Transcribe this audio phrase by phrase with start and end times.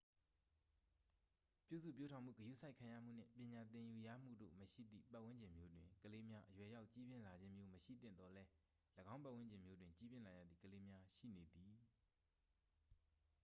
[1.67, 8.49] ပြုစုပျိုးထောင်မှု ဂရုစိုက်ခံရမှု နှင့် ပညာသင်ယူရမှုတို့မရှိသည့် ပတ်ဝန်းကျင်မျိုးတွင် ကလေးများ အရွယ်ရောက်ကြီးပြင်းလာခြင်းမျိုး မရှိသင့်သော်လည်း
[9.13, 11.71] ၎င်းပတ်ဝန်းကျင်မျိုးတွင် ကြီးပြင်းလာရသည့်ကလေးများ ရှိနေသည်